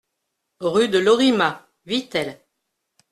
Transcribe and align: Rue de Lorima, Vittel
Rue 0.61 0.87
de 0.87 0.97
Lorima, 0.97 1.67
Vittel 1.85 2.29